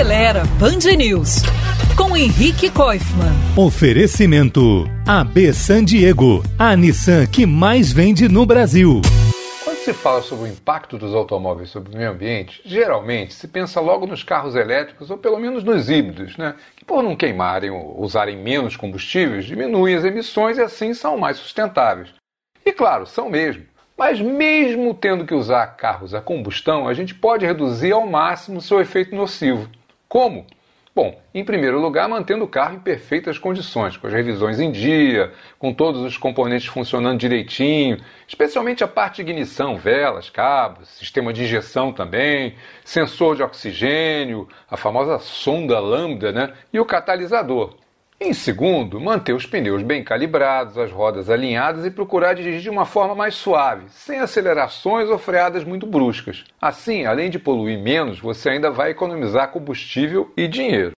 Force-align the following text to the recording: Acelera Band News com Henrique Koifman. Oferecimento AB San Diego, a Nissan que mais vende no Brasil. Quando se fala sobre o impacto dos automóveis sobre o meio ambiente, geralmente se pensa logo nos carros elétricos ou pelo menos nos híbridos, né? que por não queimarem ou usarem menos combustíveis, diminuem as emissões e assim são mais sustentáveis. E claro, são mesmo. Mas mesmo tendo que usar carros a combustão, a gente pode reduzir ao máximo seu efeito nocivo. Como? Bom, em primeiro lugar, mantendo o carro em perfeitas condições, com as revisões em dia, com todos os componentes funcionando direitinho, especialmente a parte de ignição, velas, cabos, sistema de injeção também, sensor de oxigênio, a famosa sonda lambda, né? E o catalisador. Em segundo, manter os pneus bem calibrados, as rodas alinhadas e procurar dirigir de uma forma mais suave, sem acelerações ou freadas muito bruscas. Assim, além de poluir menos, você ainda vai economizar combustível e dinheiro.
Acelera 0.00 0.44
Band 0.58 0.96
News 0.96 1.42
com 1.94 2.16
Henrique 2.16 2.70
Koifman. 2.70 3.34
Oferecimento 3.54 4.86
AB 5.06 5.52
San 5.52 5.84
Diego, 5.84 6.42
a 6.58 6.74
Nissan 6.74 7.26
que 7.26 7.44
mais 7.44 7.92
vende 7.92 8.26
no 8.26 8.46
Brasil. 8.46 9.02
Quando 9.62 9.76
se 9.76 9.92
fala 9.92 10.22
sobre 10.22 10.48
o 10.48 10.50
impacto 10.50 10.96
dos 10.96 11.14
automóveis 11.14 11.68
sobre 11.68 11.92
o 11.92 11.98
meio 11.98 12.12
ambiente, 12.12 12.62
geralmente 12.64 13.34
se 13.34 13.46
pensa 13.46 13.78
logo 13.78 14.06
nos 14.06 14.24
carros 14.24 14.56
elétricos 14.56 15.10
ou 15.10 15.18
pelo 15.18 15.38
menos 15.38 15.62
nos 15.62 15.90
híbridos, 15.90 16.34
né? 16.38 16.54
que 16.76 16.84
por 16.84 17.02
não 17.02 17.14
queimarem 17.14 17.68
ou 17.68 18.00
usarem 18.00 18.38
menos 18.38 18.76
combustíveis, 18.76 19.44
diminuem 19.44 19.96
as 19.96 20.04
emissões 20.04 20.56
e 20.56 20.62
assim 20.62 20.94
são 20.94 21.18
mais 21.18 21.36
sustentáveis. 21.36 22.08
E 22.64 22.72
claro, 22.72 23.04
são 23.04 23.28
mesmo. 23.28 23.64
Mas 23.98 24.18
mesmo 24.18 24.94
tendo 24.94 25.26
que 25.26 25.34
usar 25.34 25.66
carros 25.76 26.14
a 26.14 26.22
combustão, 26.22 26.88
a 26.88 26.94
gente 26.94 27.14
pode 27.14 27.44
reduzir 27.44 27.92
ao 27.92 28.06
máximo 28.06 28.62
seu 28.62 28.80
efeito 28.80 29.14
nocivo. 29.14 29.68
Como? 30.10 30.44
Bom, 30.92 31.22
em 31.32 31.44
primeiro 31.44 31.80
lugar, 31.80 32.08
mantendo 32.08 32.44
o 32.44 32.48
carro 32.48 32.74
em 32.74 32.80
perfeitas 32.80 33.38
condições, 33.38 33.96
com 33.96 34.08
as 34.08 34.12
revisões 34.12 34.58
em 34.58 34.72
dia, 34.72 35.32
com 35.56 35.72
todos 35.72 36.00
os 36.00 36.18
componentes 36.18 36.66
funcionando 36.66 37.20
direitinho, 37.20 37.96
especialmente 38.26 38.82
a 38.82 38.88
parte 38.88 39.22
de 39.22 39.30
ignição, 39.30 39.76
velas, 39.76 40.28
cabos, 40.28 40.88
sistema 40.88 41.32
de 41.32 41.44
injeção 41.44 41.92
também, 41.92 42.56
sensor 42.84 43.36
de 43.36 43.44
oxigênio, 43.44 44.48
a 44.68 44.76
famosa 44.76 45.20
sonda 45.20 45.78
lambda, 45.78 46.32
né? 46.32 46.54
E 46.72 46.80
o 46.80 46.84
catalisador. 46.84 47.76
Em 48.22 48.34
segundo, 48.34 49.00
manter 49.00 49.32
os 49.32 49.46
pneus 49.46 49.82
bem 49.82 50.04
calibrados, 50.04 50.76
as 50.76 50.92
rodas 50.92 51.30
alinhadas 51.30 51.86
e 51.86 51.90
procurar 51.90 52.34
dirigir 52.34 52.60
de 52.60 52.68
uma 52.68 52.84
forma 52.84 53.14
mais 53.14 53.34
suave, 53.34 53.86
sem 53.88 54.18
acelerações 54.18 55.08
ou 55.08 55.16
freadas 55.16 55.64
muito 55.64 55.86
bruscas. 55.86 56.44
Assim, 56.60 57.06
além 57.06 57.30
de 57.30 57.38
poluir 57.38 57.78
menos, 57.78 58.20
você 58.20 58.50
ainda 58.50 58.70
vai 58.70 58.90
economizar 58.90 59.50
combustível 59.50 60.30
e 60.36 60.46
dinheiro. 60.46 60.88